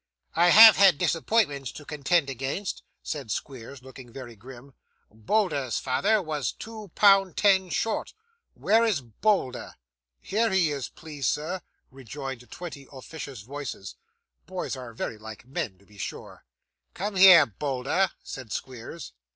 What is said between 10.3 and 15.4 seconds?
he is, please sir,' rejoined twenty officious voices. Boys are very